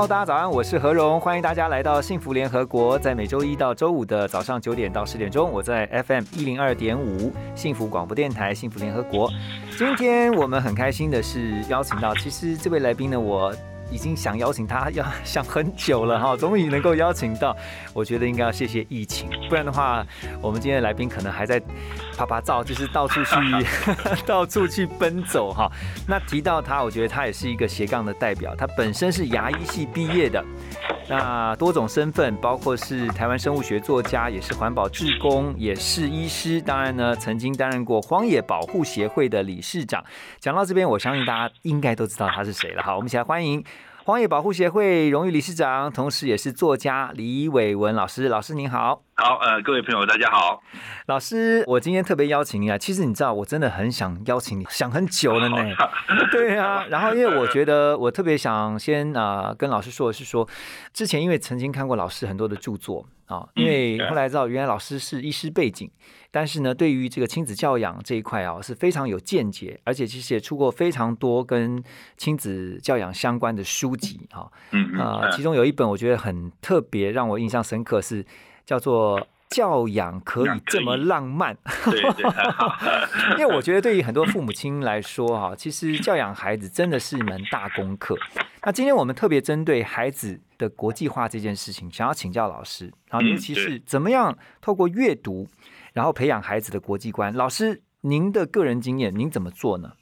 [0.00, 2.98] 好大家早安，我是何荣，欢迎大家来到幸福联合国。
[2.98, 9.30] 在每周一到周五的早上九点到十点钟，我在 FM 一零二点五幸福广播电台幸福联合国。
[9.76, 13.54] 今天我们很开心的是邀请到，其实这位来宾呢，我。
[13.90, 17.56] 已经想邀请他，要 想很久了哈，终于能够邀请到。
[17.92, 20.06] 我觉得应该要谢谢疫情，不然的话，
[20.40, 21.60] 我们今天的来宾可能还在
[22.16, 23.34] 啪啪照，就是到处去
[24.24, 25.70] 到处去奔走哈。
[26.06, 28.54] 那提到他，我觉得他也是一个斜杠的代表。
[28.56, 30.44] 他本身是牙医系毕业的，
[31.08, 36.60] 那多种身份，包括是台湾生物学作家，也是环保志工，也是医师。
[36.60, 40.04] 当然呢，曾经担任过荒野保护协会的理事长。
[40.38, 42.82] 讲到这边，我相信大家应该都知道他是谁了。
[42.82, 43.64] 好，我们一起来欢迎。
[44.10, 48.28] 荒野保护协会荣誉理事长，同时也是作家李伟文老师。
[48.28, 50.62] 老师您好，好，呃，各位朋友大家好。
[51.04, 55.56] 老师，我今天特别邀请你来，其实你知道，我真的很想邀请你，想很久了呢。
[56.32, 60.48] 对啊，然后因为我觉得我特别想先啊跟老师说的是说，
[60.94, 65.90] 之前因为曾经看过老师很多的著作啊，因为后来知道原来老师是医师背景。
[66.32, 71.82] 但是呢，对于这个亲子教养这一块啊，是非常有见解，而且其实也出过非常多跟
[72.16, 74.46] 亲子教养相关的书籍啊。
[74.70, 78.24] 嗯啊，其中有一本我觉得很特别，让我印象深刻，是
[78.70, 81.56] 叫做《教养可以这么浪漫》。
[81.90, 83.40] 对 对。
[83.40, 88.16] 因为我觉得对于很多父母亲来说哈，其实教养孩子真的是一门大功课。
[88.62, 95.48] 那今天我们特别针对孩子的国际化这件事情，想要请教老师，然后尤其是怎么样透过阅读。
[95.92, 99.94] 然后培养孩子的国际观，老师，您的个人经验，您怎么做呢？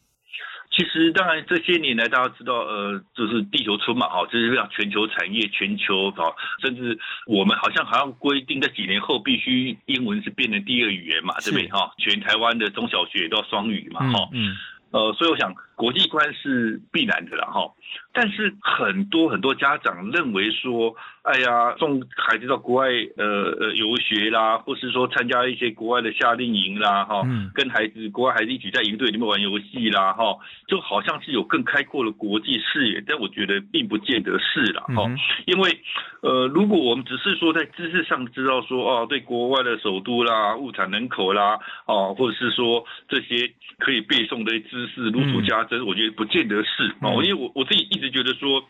[0.78, 6.31] 其实，当然这些年来，大家知道，呃，就是地球村嘛，哈，就是让全球产业、全球啊，
[6.62, 6.97] 甚至
[7.27, 11.67] 我们好像好像规定，在几年后必须英文是变成第二语言嘛，对不对？
[11.69, 14.55] 哈，全台湾的中小学都要双语嘛，哈，嗯，
[14.93, 17.72] 呃，所以我想国际观是必然的了，哈。
[18.12, 23.25] 但是很多很多家长认为说，哎呀，送孩子到国外呃
[23.61, 27.22] 呃游学啦，或是说参加一些国外的夏令营啦，哈，
[27.55, 30.37] 跟孩子国外孩子一起在营队里面玩游戏啦，哈，
[30.67, 35.09] 就好像是有更开阔的国际视野，但我觉得并不见得是了，哈，
[35.47, 35.81] 因为
[36.21, 48.09] 呃，如果我们只是说在知识上知道说，哦，对国外的首都啦、物产人口啦，哦，或者是说这些可以背诵的知识如数家珍，我觉得不见得是，哦，因为我我自己一直。
[48.09, 48.65] 觉得说，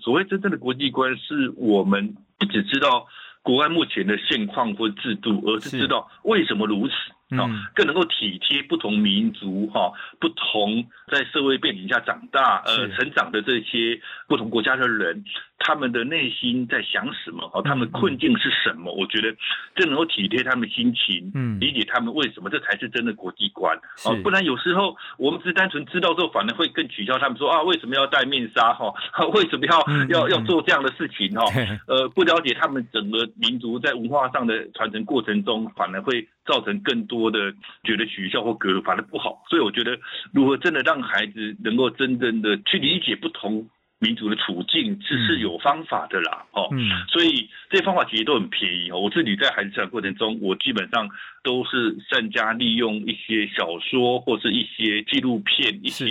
[0.00, 3.04] 所谓真正的国际观，是我们不只知道
[3.42, 6.94] 国外目前的现况或制度，而是知道为什么如此。
[7.36, 9.90] 啊，更能够体贴不同民族哈，
[10.20, 15.24] 不同在社会背景下长大呃成长的这些不同国家的人，
[15.58, 17.50] 他们的内心在想什么？
[17.52, 18.94] 哦，他们困境是什么？
[18.94, 19.34] 我觉得
[19.74, 23.76] 这能够体贴他们心情，嗯，理解他们为什么，这才是真的国际观。
[24.04, 28.72] 哦，不然有时候我们只单纯知道之后，反而会更取笑他们说啊，为什么要戴面纱？
[28.72, 28.92] 哈，
[29.34, 31.34] 为什么要要要做这样的事情？
[31.34, 31.44] 哈，
[31.88, 37.16] 呃，不了解他们整个民族在文化上的传承过程中，反而会造成更多。
[37.16, 37.50] 多的
[37.82, 39.98] 觉得取笑或隔反而不好，所以我觉得
[40.34, 43.66] 如何真的让孩子能够真正的去理解不同
[43.98, 46.68] 民族的处境，是是有方法的啦，哦，
[47.08, 49.00] 所以这些方法其实都很便宜哦。
[49.00, 51.08] 我自己在孩子成长过程中，我基本上
[51.42, 56.06] 都是善加利用一些小说或是一些纪录片，一些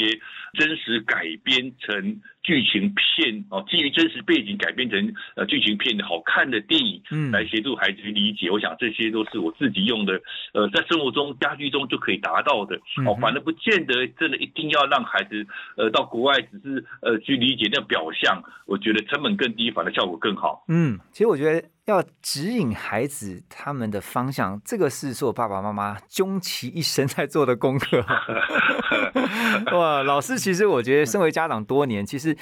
[0.58, 2.20] 真实改编成。
[2.46, 8.52] 剧情片哦，基于真实背景改编成呃剧情片的好看的电影，嗯，来协助孩子去理解。
[8.52, 10.22] 我想这些都是我自己用的，
[10.54, 13.18] 呃，在生活中家居中就可以达到的哦。
[13.20, 15.44] 反正不见得真的一定要让孩子
[15.76, 20.66] 呃到国外只是呃去理解那表象，我觉得成本更低，反而效果更好。
[20.68, 21.68] 嗯，其实我觉得。
[21.86, 28.04] 要指引孩子他们的方向，这个是做爸爸妈妈终其一生在做的功课。
[29.72, 32.36] 哇，老师，其实我觉得，身为家长多年，其实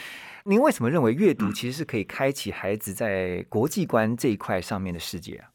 [0.45, 5.53] 您为什么认为阅读其实是可以开启孩子在国际观这一块上面的世界啊？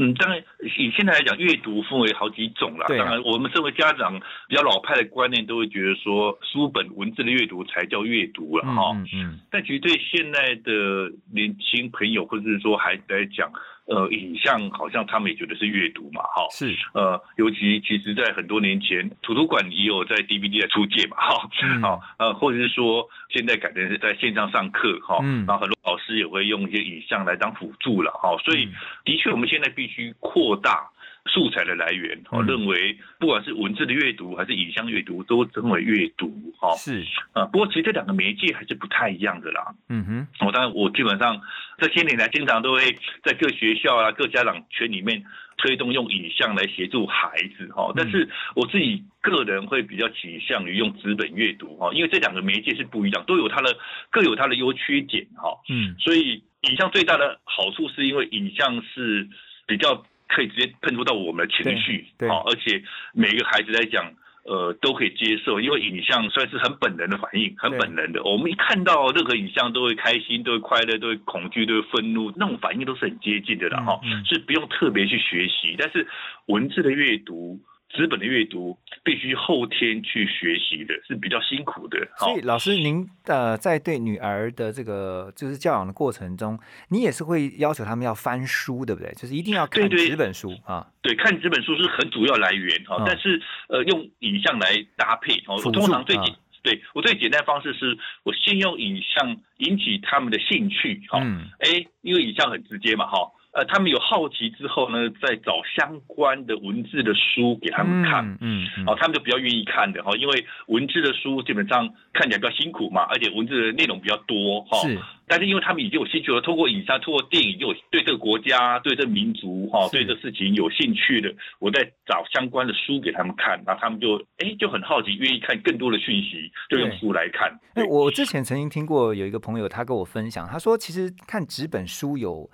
[0.00, 0.40] 嗯，当然，
[0.76, 2.86] 以现在来讲，阅读分为好几种了。
[2.88, 8.92] 当然，我们身为家长，比较老派的观念都会觉得说，书本文字的阅读才叫阅读了哈。
[8.94, 9.40] 嗯嗯。
[9.50, 13.50] 但其实对现在的年轻朋友或者是说孩子来讲，
[13.88, 21.80] 呃，影像好像他们也觉得是阅读嘛，哈，是，呃，尤其其实在很多年前，图书馆也有在 DVD 在出借嘛，哈，嗯。
[21.82, 25.46] 好，呃，或者是说现在改成是在线上上课，哈，嗯。
[25.46, 28.72] 然后很多老师也会用一些影像来当辅助了，哈，所以嗯。
[29.04, 30.88] 的确我们现在必须扩大。
[31.28, 39.74] 素材的来源，我、嗯认为不管是文字的阅读还是影像阅读，都称为阅读，哈，是，啊，不过其实这两个媒介还是不太一样的啦。
[39.88, 41.40] 嗯哼，我当然，我基本上
[41.78, 42.80] 这些年来，经常都会
[43.22, 45.22] 在各学校啊、各家长圈里面
[45.58, 47.92] 推动用影像来协助孩子哈。
[47.94, 53.76] 但是我自己个人会比较倾向于用纸本阅读哈，因为这两个媒介是不一样，都有它的
[54.10, 55.50] 各有它的优缺点哈。
[55.68, 59.28] 嗯所以影像最大的好处是因为影像是
[59.66, 62.82] 比较可以直接喷出到我们的情绪，好，而且
[63.12, 64.12] 每个孩子来讲。
[64.44, 68.22] 呃，都可以接受，因为影像算是很本能的反应，很本能的。
[68.24, 75.76] 我们一看到任何影像，都会开心，都会快乐，都会恐惧，都会愤怒，那种反应都是很接近的了，哈、嗯嗯是不用特别去学习。
[75.78, 76.08] 但是
[76.46, 81.98] 文字的阅读、纸本的阅读，必须后天去学习的，是比较辛苦的。
[82.16, 86.58] 所以老师您呃在对女儿的这个就是教养的过程中，
[86.90, 89.10] 你也是会要求他们要翻书，对不对？
[89.12, 103.30] 就是一定要看纸本书啊，对，看纸本书是很主要来源哈、嗯但是呃，用影像来搭配哦，通常最简、啊对我最简单的方式是我先用影像引起他们的兴趣哈，嗯哎、因为影像很直接嘛哈。
[103.58, 114.78] 呃，他们有好奇之后呢，再找相关的文字的书给他们看，嗯嗯嗯哦，他们就比较愿意看的哈，因为文字的书基本上看起来比较辛苦嘛，而且文字的内容比较多哈。
[114.86, 114.96] 是
[115.30, 127.50] 但是因为他们已经有兴趣了，透过影像、透过电影，就有对这个国家、对这个民族哈、是对这事情有兴趣的，我再找相关的书给他们看，那他们就哎就很好奇，愿意看更多的讯息，就用对书来看。
[127.74, 132.48] 哎，我之前曾经听过有一个朋友，他跟我分享，他说其实看纸本书有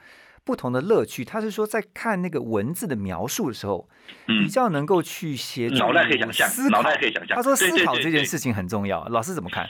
[0.45, 1.25] 不同的乐趣。
[1.25, 3.89] 他是说在看那个文字的描述的时候，
[4.29, 9.69] 嗯比较能够去协助脑袋可以想象思考脑袋可以想象他说思考这件事情很重要，老师怎么看？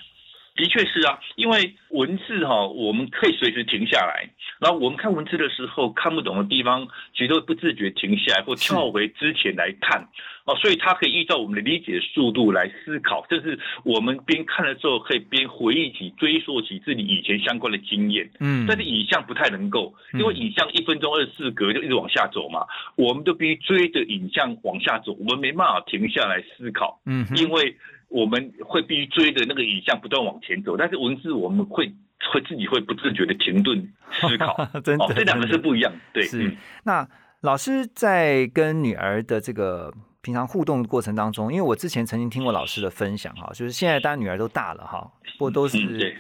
[0.55, 4.29] 的确是啊，因为文字哈、我们可以随时停下来，
[4.61, 10.09] 然后我们看文字的时候，看不懂的地方，其实都会不自觉停下来或跳回之前来看。
[10.47, 18.31] 哦，所以它可以依照我们的理解速度来思考，甚至我们边看的时候，可以边回忆起、追溯起自己以前相关的经验。
[18.41, 20.21] 嗯，但是影像不太能够，嗯。
[20.21, 27.01] 因为影像一分钟二十四格就一直往下走嘛，我们都必须追着影像往下走，我们没办法停下来思考。
[27.06, 27.37] 嗯哼。
[27.39, 27.75] 因为
[28.14, 31.93] 我们会必须追着那个影像不断往前走，但是文字我们会
[32.32, 36.46] 会自己会不自觉的停顿思考， 真的哦，这两个是不一样，对，是。
[36.46, 37.08] 嗯，那
[37.40, 46.17] 老师在跟女儿的这个平常互动的过程当中，因为我之前曾经听过老师的分享哈，就是现在当然女儿都大了哈，不过都嗯是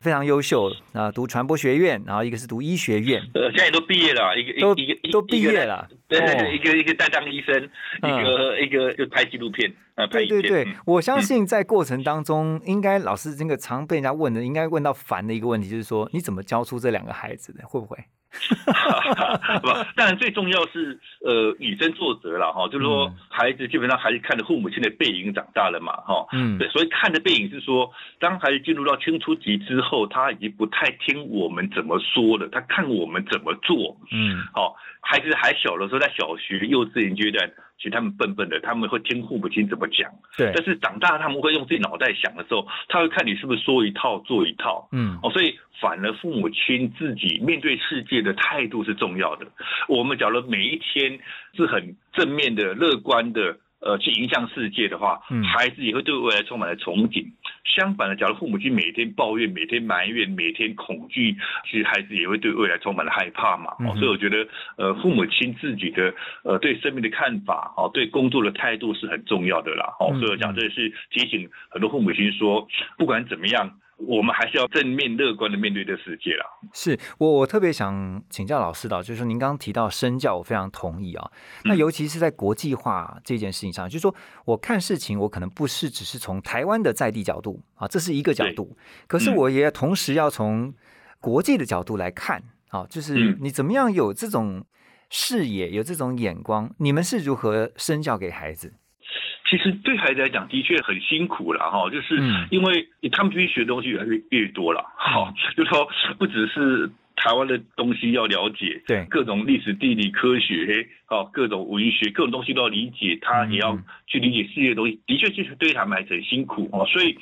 [0.00, 5.88] 非常优秀啊、读传播学院，然后一个是读医学院，呃，现在都毕业了，一个都一个都毕业，了。
[6.18, 7.70] 对对哦对，一个一个在当医生，
[8.02, 17.66] 一个一个就拍纪录片，呃，片，对对对嗯，我相信在过程当中，应该老师这个常被人家问的，应该问到烦的一个问题，就是说你怎么教出这两个孩子的？
[17.66, 17.96] 会不会？
[19.60, 26.26] 不，当然最重要是呃以身作则了哈，就是说嗯孩子基本上还是看着父母亲的背影长大了嘛哈。
[26.32, 33.94] 嗯对，所以看的背影是说，当孩子进入到青春期之后，他已经不太听我们怎么说了，他看我们怎么做。
[34.10, 40.10] 嗯好、孩子还小的时候，在小学、幼稚园阶段，其实他们笨笨的，他们会听父母亲怎么讲。
[40.36, 44.88] 对但，是长大他们会用自己脑袋想的时候，他会看你是不是说一套做一套。
[44.90, 49.46] 嗯哦，所以反而父母亲自己面对世界的态度是重要的。
[49.86, 51.18] 我们假如每一天
[51.54, 57.26] 是很正面的、乐观的，呃，去影响世界的话，嗯孩子也会对未来充满了憧憬。
[57.64, 61.34] 相反的，假如父母亲每天抱怨、每天埋怨、每天恐惧，
[61.70, 63.74] 其实孩子也会对未来充满了害怕嘛。
[63.94, 64.46] 所以我觉得，
[64.76, 69.86] 呃，父母亲自己的呃对生命的看法，哦，对工作的态度是很重要的啦。
[70.00, 73.78] 哦，嗯所以我讲这是提醒很多父母亲说，不管怎么样。
[74.06, 76.44] 我们还是要正面乐观的面对这世界啦。
[76.72, 81.30] 是我我特别想请教老师的，就是说您刚刚提到身教，我非常同意啊。
[81.64, 90.74] 那嗯尤其是在国际化这件事情上，就是说我看事情，我可能不是只是从台湾的在地角度啊，这是一个角度，可是嗯我也同时要从
[91.20, 94.64] 国际的角度来看啊，就是嗯你怎么样有这种
[95.10, 98.74] 视野，有这种眼光，你们是如何身教给孩子？
[99.52, 102.48] 其实对孩子来讲，的确很辛苦了哈，就是嗯。
[102.50, 105.86] 因为他们必须学的东西越来越越多了，好， 就说
[106.18, 109.04] 不只是台湾的东西要了解，对。
[109.10, 116.86] 各种历史、地理、科学，哦，各种文学，各种东西都要理解，他也要嗯去理解世界的东西，的确就是对他们还是很辛苦哦。
[116.86, 117.18] 所以，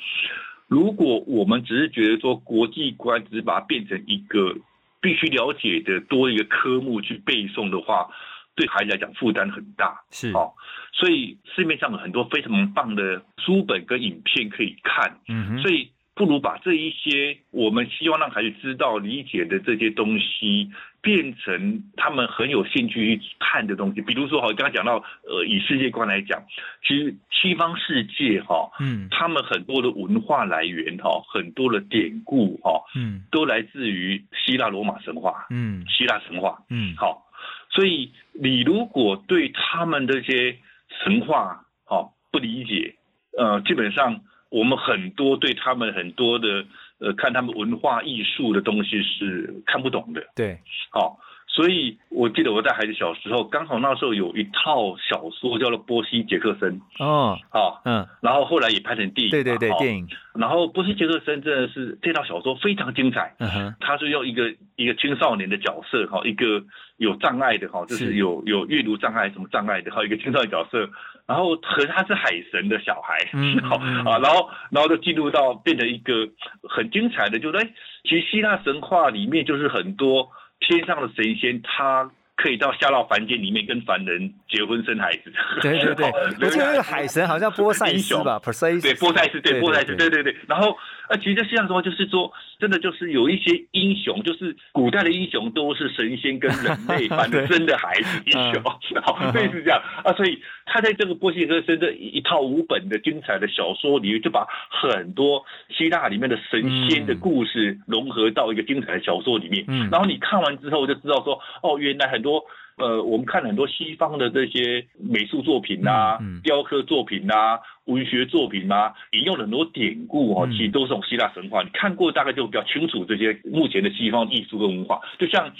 [0.69, 4.55] 如果我们只是觉得说国际观只是把它变成一个
[5.01, 8.07] 必须了解的多一个科目去背诵的话，
[8.55, 10.01] 对孩子来讲负担很大。
[10.11, 10.53] 是哦，
[10.91, 20.69] 所以市面上有很多非常棒的书本跟影片可以看，嗯哼，所以不如把这一些我们希望让孩子知道、理解的这些东西，
[21.01, 24.01] 变成他们很有兴趣去看的东西。
[24.01, 26.43] 比如说，哈，刚刚讲到，呃，以世界观来讲，
[26.85, 36.61] 其实西方世界哈，嗯他们很多的文化来源哈，很多的典故哈，嗯都来自于希腊罗马神话、嗯希腊神话。
[36.69, 37.25] 嗯，好，
[37.71, 40.57] 所以你如果对他们这些
[41.03, 42.95] 神话哦不理解，
[43.37, 46.65] 呃，基本上我们很多对他们很多的
[46.99, 50.21] 呃看他们文化艺术的东西是看不懂的。
[50.35, 50.59] 对，
[50.89, 51.17] 好，
[51.53, 59.31] 所以我记得我在孩子小时候，刚好那时候有一套小说叫做《波西·杰克森》哦，啊，嗯，然后后来也拍成电影。
[59.31, 63.35] 对对对，电影，然后波西·杰克森真的是这套小说非常精彩。
[63.39, 66.63] 嗯哼，他是用一个一个青少年的角色哈，一个
[66.95, 70.89] 有障碍的哈，就是是有有阅读障碍什么障碍的哈，一个青少年角色，
[71.27, 76.25] 然后和他是海神的小孩，嗯 好嗯啊，然后然后就进入到变成一个
[76.69, 77.69] 很精彩的，就是哎，
[78.03, 80.29] 其实希腊神话里面就是很多
[80.61, 82.09] 天上的神仙他。
[82.37, 88.41] 可以到下到凡间里面跟凡人结婚生孩子，对对对好，我记得那个海神好像波塞斯吧
[88.81, 90.35] 对，波塞斯，对，波塞斯，对对对对。
[90.47, 90.75] 然后，
[91.09, 98.63] 呃，其实这世界上说，就是说，真的就是有一些英雄，就是古代的英雄都是神仙跟人类反正 真的孩子英雄，
[99.03, 100.13] 好，嗯类似这样啊。
[100.13, 109.65] 所以他在这个波西哥森这一套五本的精彩的小说里面，就把很多希腊里面的神仙的故事融合到一个精彩的小说里面。
[109.67, 112.43] 嗯然后你看完之后就知道说，哦，原来很多。
[112.77, 121.63] 呃，我们看很多西方的这些美术作品啊、嗯嗯雕刻作品啊、文学作品啊，引用了很多典故哦，嗯其实都是从希腊神话。
[121.63, 124.99] 你看过大概就比较清楚这些目前的西方艺术跟文化。
[125.17, 125.51] 就像，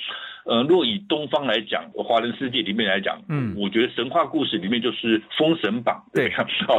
[0.45, 6.31] 呃，若以东方来讲，华人世界里面来讲，嗯我觉得神话故事里面就是《封神榜》，对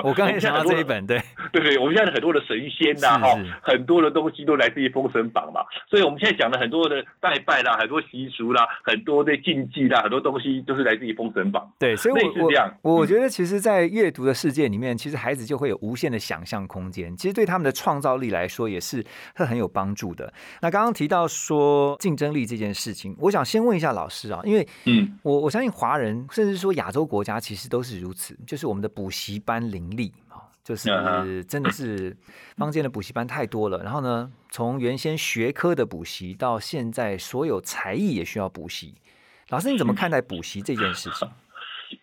[0.04, 0.92] 我刚才也想到这一本。
[0.92, 1.20] 本，对，
[1.52, 11.62] 对对，我们现在很多的神仙呐、哈是是，很多的东西都来自于《封神榜》嘛，所以我们现在讲的很多的拜拜啦，很多习俗啦，很多的禁忌啦，很多东西都是来自于《封神榜》。
[11.78, 19.02] 对，所以类我我似这样嗯我觉得，其实，在阅读的世界里面，其实孩子就会有无限的想象空间，其实对他们的创造力来说，也是
[19.36, 20.30] 会很有帮助的。
[20.60, 32.14] 那刚刚提到说竞争力这件事情，我想先问一下老师啊，因为嗯我我相信华人，甚至说亚洲国家，其实都是如此，就是我们的补习班林立啊，就是嗯真的是
[32.58, 33.82] 坊间的补习班太多了。
[33.82, 38.94] 然后呢，从原先学科的补习到现在所有才艺也需要补习。
[39.48, 41.26] 老师，你怎么看待补习这件事情？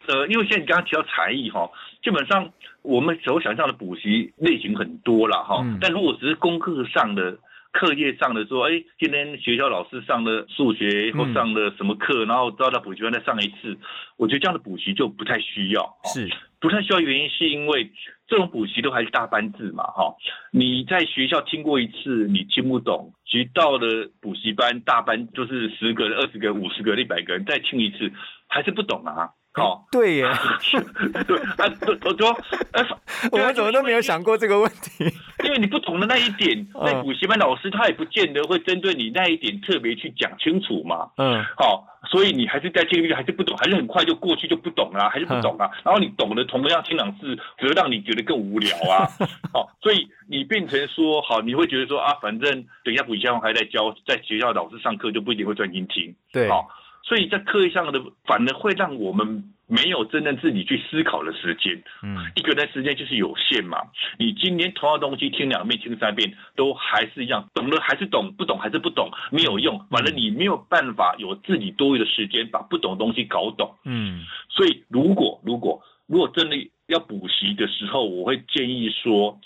[0.07, 1.69] 呃，因为现在你刚刚提到才艺哈，
[2.03, 7.37] 基本上我们所想象的补习类型很多了哈，嗯但如果只是功课上的。
[7.71, 13.77] 课业上的说，哎，今天学校老师上了数学或嗯上了什么课，然后到到补习班再上一次，
[14.17, 15.83] 我觉得这样的补习就不太需要。
[15.83, 16.27] 哦是，
[16.59, 17.91] 不太需要，原因是因为
[18.27, 20.15] 这种补习都还是大班制嘛，哈。
[20.51, 28.11] 你在学校听过一次，你听不懂，其实到了补习班大班就是十个、二十个、五十个、一百个人再听一次，
[28.47, 29.29] 还是不懂啊。
[29.51, 30.23] 好，对耶，
[31.27, 32.29] 对啊，我我说，
[32.71, 32.85] 呃，
[33.31, 35.05] 我们怎么都没有想过这个问题。
[35.43, 41.09] 因为你不懂的那一点，嗯那补习班老师他也不见得会针对你那一点特别去讲清楚嘛。
[41.17, 45.69] 嗯，好，所以你还是在经历还是不懂，还是很快就过去就不懂了、还是不懂啊。
[45.83, 49.07] 然后你懂得，同样听两次，只会让你觉得更无聊啊。
[49.51, 52.51] 好，所以你变成说，好，你会觉得说啊，反正
[52.83, 56.13] 等一下补习班还在教，在学校老师上课就不一定会专心听。
[56.31, 56.67] 对，好，
[57.09, 61.81] 所以在课业上的反而会让我们没有真正自己去思考的时间。
[62.03, 63.79] 嗯，一个人的时间就是有限嘛，
[64.19, 69.83] 你今天同样东西听两遍、听三遍，都还是一样，懂了还是懂，不懂还是不懂，没有用。
[69.89, 73.73] 反正你没有办法有自己多余的时间把不懂的东西搞懂。
[73.85, 79.39] 嗯，所以如果如果如果真的要补习的时候，我会建议说，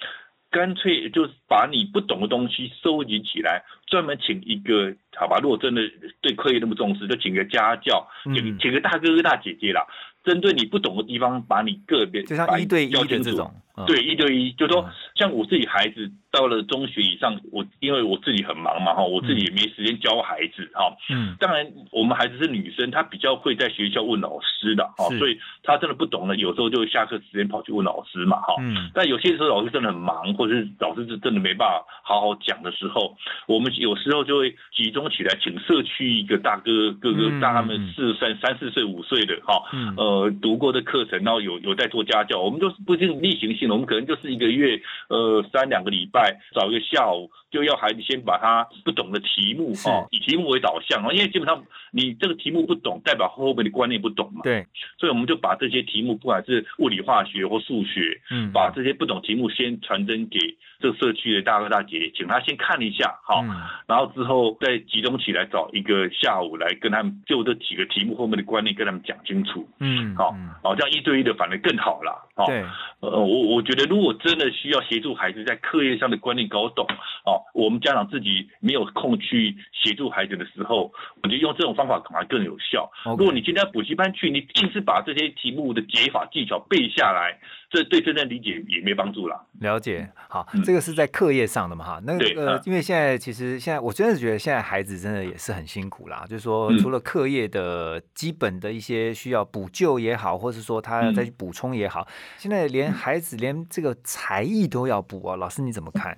[0.54, 5.40] 干脆就是把你不懂的东西收集起来，专门请一个好吧。
[5.42, 5.82] 如果真的
[6.22, 9.82] 对课业那么重视，就请个家教，请嗯请个大哥哥大姐姐啦，
[10.24, 14.92] 针对你不懂的地方，把你个别就像一对一的这种，嗯对，一对一，就说嗯。
[15.16, 20.92] 像我自己孩子到了中学以上，我因为我自己很忙嘛哈，我自己也没时间教孩子哈。
[21.10, 28.56] 嗯，当然，我们孩子是女生，她比较会在学校问老师的哈，所以她真的不懂了，有时候就会下课时间跑去问老师嘛哈。
[28.60, 33.16] 嗯，但有些时候老师真的很忙，或者是老师是真的没办法好好讲的时候，
[33.48, 39.94] 我们有时候就会集中起来，请社区一个大哥哥哥嗯，大他们嗯四三三四岁五岁的哈，嗯。
[39.96, 54.42] 呃，读过的课程，然后有有在做家教，我们就是不是例行性性的，我们可能就是一个月呃三两个礼拜找一个下午，就要孩子先把他不懂的题目哈哦，以题目为导向哦，因为基本上你这个题目不懂，代表后面的观念不懂嘛。
[54.44, 54.66] 对，
[54.98, 60.40] 所以我们就把这些题目，不管是物理、化学或数学，嗯，把这些不懂题目先传真给
[60.80, 63.50] 这个社区的大哥大姐，请他先看一下，好，嗯
[63.88, 72.64] 然后之后再集中起来找一个下午来跟他们就这几个题目后面的观念跟他们讲清楚，嗯，好嗯，哦，这样一对一的反而更好了，哦，对，
[73.02, 76.86] 呃，我我觉得如果真的需要协助孩子在课业上的观念搞懂，
[77.26, 80.92] 哦，我们家长自己没有空去协助孩子的时候，
[81.22, 82.90] 我觉得用这种方法可能更有效。
[83.06, 87.38] 如果你今天要补习班去，你硬是把这些题目的解法技巧背下来，
[87.74, 89.44] 这对真正理解也没帮助啦。
[89.62, 92.00] 了解，好，嗯这个是在课业上的嘛哈。
[92.04, 105.36] 那对个，嗯因为现在其实现在我真的觉得现在孩子真的也是很辛苦啦，就是说嗯除了课业的基本的一些需要补救也好，或是说他要再去补充也好，现在连孩子连这个才艺都要补啊。
[105.36, 106.16] 老师你怎么看？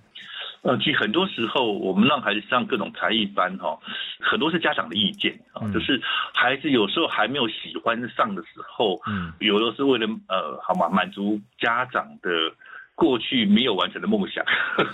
[0.66, 3.78] 呃，其实很多时候我们让孩子上各种才艺班哈、
[4.20, 5.72] 很多是家长的意见啊、嗯。
[5.72, 6.02] 就是
[6.34, 12.30] 孩子有时候还没有喜欢上的时候，嗯，有的是为了呃，好嘛，满足家长的
[12.96, 14.44] 过去没有完成的梦想。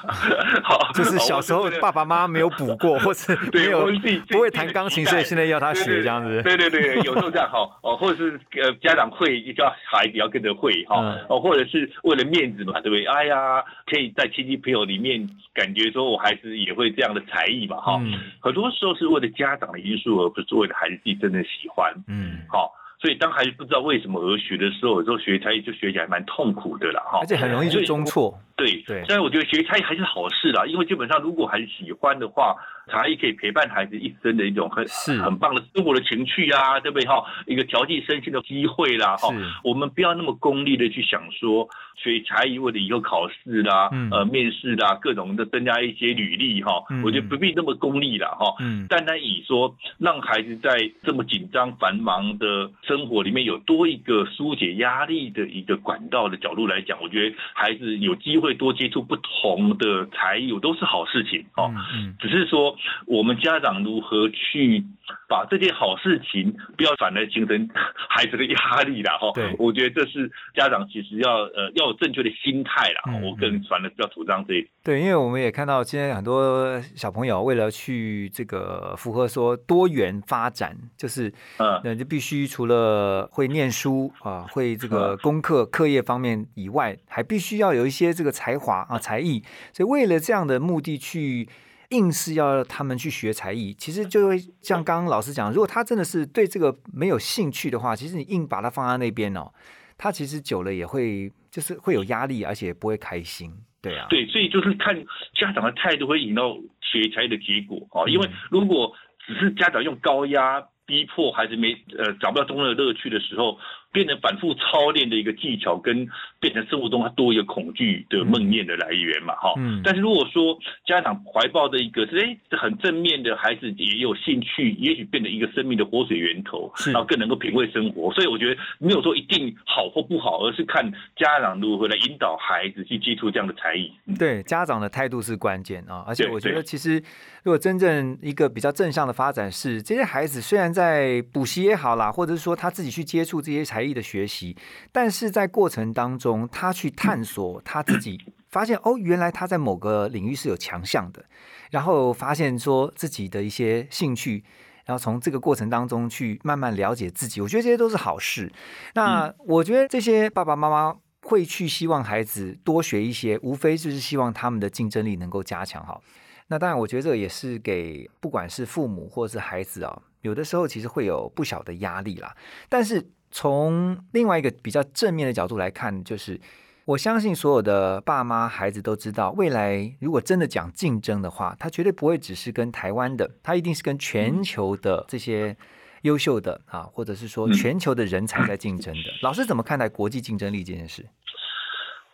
[0.63, 3.91] 好，就是小时候爸爸妈妈没有补过，或是 没，有
[4.29, 6.41] 不会弹钢琴，所以现在要他学这样子。
[6.43, 13.05] 对对对，有时候这样哈，哦，或者是呃家长会叫孩子要跟着会哈嗯，哦，或者是为了面子嘛，对不对？
[13.05, 17.99] 哎呀，可以在亲戚朋友里面感觉说我孩子也会这样的才艺嘛哈。
[18.03, 21.93] 嗯很多时候是为了家长的因素，而不是为了孩子自己真的喜欢。
[22.07, 27.17] 嗯，好，所以当孩子不知道为什么而学的时候，有时候学才艺就学起来蛮痛苦的了哈。
[27.19, 28.37] 而且很容易就中错。
[28.61, 29.03] 对对。
[29.05, 32.55] 所以我觉得学才艺还是好事啦，因为基本上如果孩子喜欢的话，
[32.87, 35.21] 才艺可以陪伴孩子一生的一种很是。
[35.21, 37.07] 很棒的生活的情趣啊，对不对？
[37.07, 37.23] 哈？
[37.45, 39.29] 一个调剂身心的机会啦哈。
[39.63, 44.09] 我们不要那么功利的去想说学才艺为了以后考试啦、嗯。
[44.11, 46.83] 呃面试啦各种的增加一些履历哈。
[46.89, 48.55] 嗯，我觉得不必那么功利啦哈。
[48.59, 48.87] 嗯。
[48.87, 61.71] 单单以说让孩子在这么紧张繁忙的生活里面有多一个疏解压力的一个管道的角度来讲，我觉得孩子有机会多接触不同的才有，都是好事情哦。
[61.75, 64.83] 嗯嗯只是说我们家长如何去
[65.27, 67.69] 把这件好事情，不要反而形成
[68.09, 69.31] 孩子的压力啦哈。
[69.33, 73.01] 对我觉得这是家长其实要呃要有正确的心态啦。
[73.07, 74.67] 嗯我个人反而比较主张这一点。
[74.83, 89.43] 对，因为我们也看到现在很多小朋友为了去这个符合说多元发展，就是嗯那就必须除了会念书啊，会这个功课课业方面以外，还必须要有一些这个才华啊才艺。
[89.71, 91.47] 所以为了这样的目的去
[91.91, 99.51] 硬是要他们去学才艺，其实就会像刚刚老师讲，如果他真的是对这个没有兴趣的话，其实你硬把他放在那边哦，
[99.97, 103.53] 他其实久了也会就是会有压力，而且不会开心。
[103.81, 104.95] 对啊，对，所以就是看
[105.33, 108.05] 家长的态度会引到学才艺的结果啊。
[108.07, 108.93] 因为嗯如果
[109.25, 113.57] 只是家长用高压逼迫孩子没呃找不到中的乐趣的时候，
[113.91, 116.07] 变成反复操练的一个技巧，跟
[116.39, 128.11] 变成生活中他多一个恐惧的梦魇的来源嘛，哈、嗯但是如果说家长怀抱的一个是哎很正面的孩子也有兴趣，也许变成一个生命的活水源头，是然后更能够品味生活。
[128.13, 133.91] 所以我觉得没有说一定好或不好，而是看家长如何来引导孩子去接触这样的才艺。
[134.05, 137.01] 嗯对，家长的态度是关键啊，而且我觉得其实
[137.43, 144.55] 如果真正一个比较正向的发展是，这些孩子虽然在补习也好啦，或者是说他自己去接触这些才艺的学习，
[144.91, 151.23] 但是在过程当中，他去探索他自己，发现哦，原来他在某个领域是有强项的，
[151.71, 154.43] 然后发现说自己的一些兴趣。
[154.83, 158.51] 然后从这个过程当中去慢慢了解自己，我觉得这些都是好事。
[158.95, 166.01] 那我觉得这些爸爸妈妈会去希望孩子多学一些，无非就是希望他们的竞争力能够加强哈。
[166.47, 172.35] 那当然，我觉得这个也是给不管是父母或是孩子啊，有的时候其实会有不小的压力啦。
[172.67, 176.39] 但是从另外一个比较正面的角度来看，就是
[176.85, 185.55] 我相信所有的爸妈、孩子都知道，未来如果真的讲竞争的话，他绝对不会只是跟台湾的，他一定是跟全球的这些
[186.01, 189.03] 优秀的啊，或者是说嗯全球的人才在竞争的。
[189.21, 191.05] 老师怎么看待国际竞争力这件事？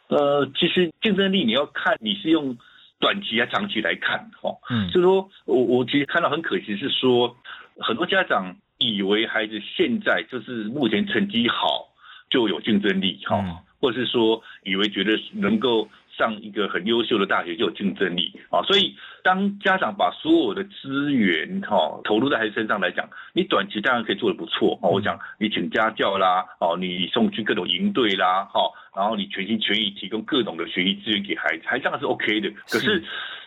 [0.10, 2.58] 呃，其实竞争力你要看你是用
[2.99, 7.36] 短期还是长期来看，哈、哦，嗯就是说我我其实看到很可惜是说，
[7.80, 11.88] 很多家长以为孩子现在就是目前成绩好
[12.30, 15.88] 就有竞争力，哈、嗯或是说以为觉得能够
[16.18, 18.60] 上一个很优秀的大学就有竞争力啊。
[18.63, 24.90] 所以当家长把所有的资源哈投入在孩子身上来讲，你短期当然可以做得不错哦。
[24.90, 28.62] 我讲你请家教啦，哦，你送去各种营队啦，哈，
[28.96, 32.50] 然后你全心全意提供各种的学习资源给孩子，还这样是 OK 的。
[32.68, 33.04] 可是，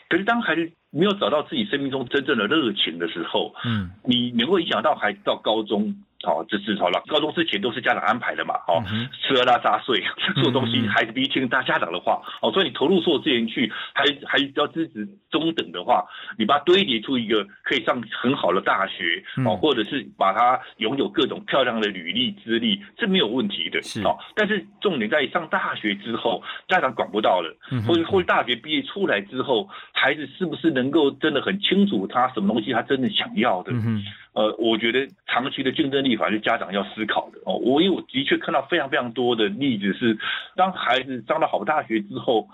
[0.09, 5.95] 可是当孩子没有找到自己生命中真正的热情的时候，嗯，你能够影响到孩子到高中。
[6.23, 7.03] 好，这是好了。
[7.07, 8.85] 高中之前都是家长安排的嘛，好，
[9.23, 10.05] 吃喝拉撒睡，
[10.43, 16.05] 做东西孩子必须听大家长的话，哦，所以你投入所有资源去，还还要支持中等的话，
[16.37, 24.15] 你把它堆叠出一个可以上很好的大学，哦，或者是把它拥有各种漂亮的履历资历，这没有问题的，是哦。
[24.35, 27.57] 但是重点在上大学之后，家长管不到了，
[27.89, 33.73] 或者或者大学毕业出来之后，孩子是不是能够真的很清楚他什么东西他真的想要的？
[33.73, 37.57] 嗯呃，我觉得长期的竞争力反而是家长要思考的哦。
[37.57, 40.17] 我因为我的确看到非常非常多的例子是，
[40.55, 42.47] 当孩子上了好大学之后，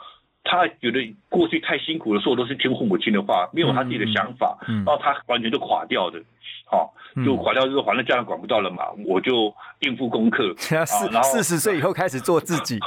[0.49, 6.23] 他觉得过去太辛苦的时候都是听父母亲的话，没有他自己的想法，然后他完全就垮掉的。
[6.69, 6.93] 好，
[7.25, 10.53] 就垮掉之后，反正家长管不到了嘛，我就应付功课。
[10.59, 12.79] 四四十岁以后开始做自己，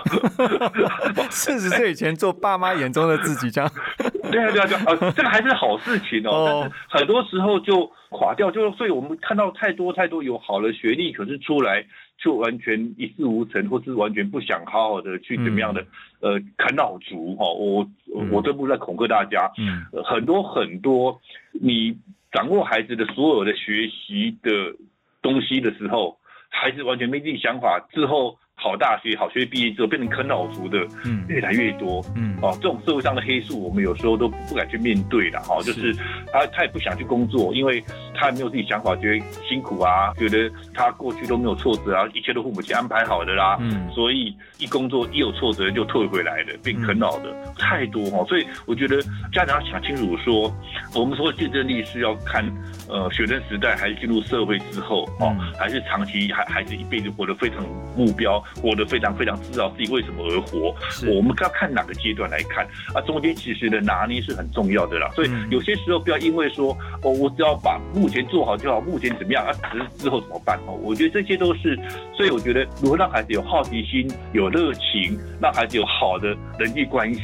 [1.32, 3.72] 四十岁以前做爸妈眼中的自己，这样。
[4.30, 6.46] 对啊，对啊，对啊，这个还是好事情哦。
[6.46, 11.86] 但是很多时候就垮掉，就所以我们看到太多太多有好的学历，可是出来
[12.22, 15.86] 就完全一事无成，或是完全不想好好的去怎么样的
[16.20, 17.54] 呃啃老族哦。
[17.54, 17.90] 我
[18.32, 21.20] 我这不是在恐吓大家，嗯，很多很多
[21.54, 21.98] 你。
[22.32, 24.76] 掌握孩子的所有的学习的
[25.20, 28.38] 东西的时候，孩子完全没自己想法之后。
[28.62, 35.96] 好大学、好学毕业之后变成啃老族的，嗯，越来越多，嗯，哦，这种社会上的黑数，我们有时候都不敢去面对的，哈，就是
[36.32, 37.82] 他他也不想去工作，因为
[38.14, 50.54] 他也没有自己想法，觉得辛苦啊，觉得他过去都没有挫折啊，一切都父母亲安排好的啦，嗯，所以一工作一有挫折就退回来的，变啃老的太多哈，所以我觉得家长要想清楚说，
[50.94, 52.46] 我们说竞争力是要看
[52.90, 57.64] 呃学生时代还是进入社会之后，哦，还是长期还还是一辈子活得非常
[57.96, 58.44] 目标。
[58.56, 60.76] 活得非常非常知道自己为什么而活，
[61.08, 63.02] 我们要看哪个阶段来看啊？
[63.02, 65.10] 中间其实的拿捏是很重要的啦。
[65.16, 69.52] 所以有些时候不要因为说哦，我只要把目前做好就好，目前怎么样啊？
[69.72, 70.78] 之之后怎么办哦？
[70.82, 71.80] 我觉得这些都是，
[72.16, 77.22] 所以我觉得如何让孩子有好奇心、有热情，让孩子有好的人际关系。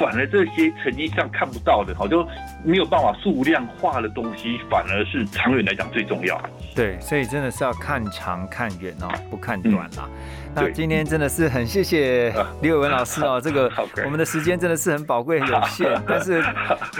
[0.00, 2.26] 反而这些成绩上看不到的，好就
[2.64, 6.40] 没有办法数量化的东西，反而是长远来讲最重要。
[6.74, 10.08] 对，所以真的是要看长看远哦，不看短啦。
[10.54, 13.70] 那今天真的是很谢谢李伟文老师哦，这个
[14.04, 16.42] 我们的时间真的是很宝贵很有限， 但是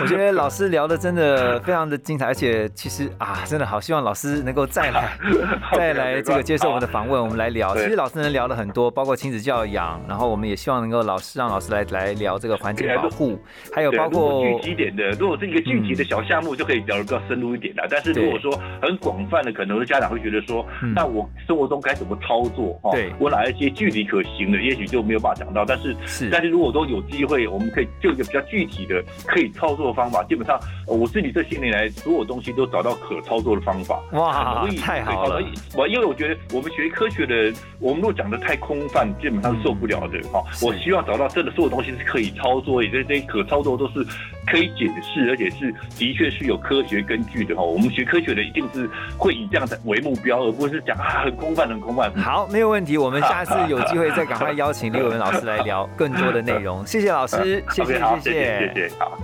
[0.00, 5.12] 我觉得老师聊的真的非常的精彩，而且其实啊，真的好希望老师能够再来
[5.76, 7.74] 再来这个接受我们的访问，我们来聊。
[7.74, 13.38] 其实老师能聊了很多，包括亲子教养，然后我们也希望能够老师让老师来来聊这个环境保护，
[13.74, 17.86] 还有包括具体点的，如果是一个具体的小项目，就可以聊得比较深入一点的。
[17.90, 22.78] 但是如果说很广泛的，可能家长会觉得说，那我生活中该怎么操作？
[22.82, 23.39] 哈，对我哪？
[23.46, 25.64] 一些具体可行的，也许就没有办法讲到。
[25.64, 30.22] 但是，是，但是如果说有机会，我们可以就一个比较具体的可以操作的方法。
[30.24, 34.00] 基本上，我自己这些年来，所有东西都找到可操作的方法。
[34.12, 35.42] 哇，太好了！
[35.76, 40.20] 我因为我觉得我们学科学的人，我们如果讲的太空泛，基本上是受不了的。
[40.28, 44.06] 哈，我希望找到真的所有东西是可以操作，也这这些可操作都是
[44.50, 47.54] 可以解释，而且是的确是有科学根据的。
[47.54, 52.12] 哈，我们学科学的一定是会以这样的为目标，而不是讲啊很空泛，很空泛。
[52.16, 53.20] 好，没有问题，我们。
[53.30, 56.84] 下次有机会再赶快邀请李伟文老师来聊更多的内容。
[56.88, 59.16] 谢谢老师，谢谢，谢谢，谢谢，好。